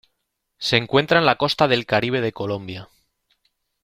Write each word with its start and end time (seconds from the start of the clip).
Se 0.57 0.77
encuentra 0.77 1.19
en 1.19 1.27
la 1.27 1.35
costa 1.35 1.67
del 1.67 1.85
Caribe 1.85 2.21
de 2.21 2.33
Colombia. 2.33 2.89